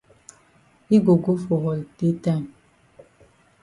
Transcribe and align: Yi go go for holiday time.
Yi 0.89 0.97
go 1.05 1.13
go 1.23 1.33
for 1.43 1.57
holiday 1.63 2.11
time. 2.23 2.45